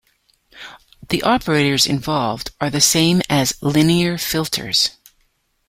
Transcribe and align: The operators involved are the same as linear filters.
The 1.09 1.21
operators 1.21 1.85
involved 1.85 2.49
are 2.59 2.71
the 2.71 2.81
same 2.81 3.21
as 3.29 3.53
linear 3.61 4.17
filters. 4.17 4.97